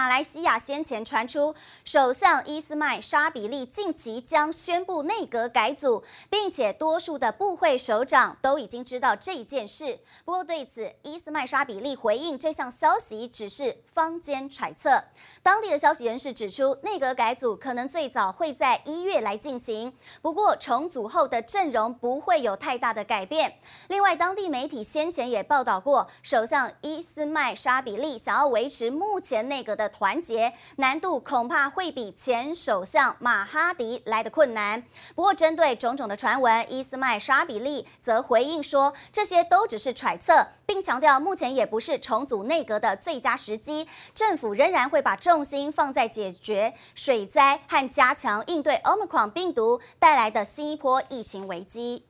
[0.00, 9.98] 马来西亚先前传出，首相伊斯迈沙比利近期将宣布内阁改组，并且多数的部会首长都已经知道这件事。
[10.24, 15.04] 不过对此，伊斯迈沙比利回应这项消息只是坊间揣测。
[15.42, 23.58] 当地的消息人士指出，内阁改组可能最早会在一月来进行，不过重组后的阵容不会有太大的改变。
[23.88, 34.82] 另外，当地媒体先前也报道过，首相伊斯迈沙比利想要维持目前内阁的团结难度恐怕会比前首相马哈迪来得困难。
[35.14, 52.09] 不过，针对种种的传闻，伊斯迈沙比利则回应说，这些都只是揣测，并强调目前也不是重组内阁的最佳时机，政府仍然会把重心放在解决水灾和加强应对 Omicron 病毒带来的新一波疫情危机。